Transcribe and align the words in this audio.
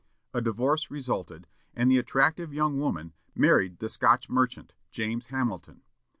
A 0.33 0.41
divorce 0.41 0.89
resulted, 0.89 1.45
and 1.75 1.91
the 1.91 1.99
attractive 1.99 2.51
young 2.51 2.79
woman 2.79 3.13
married 3.35 3.77
the 3.77 3.87
Scotch 3.87 4.29
merchant, 4.29 4.73
James 4.89 5.27
Hamilton. 5.27 5.83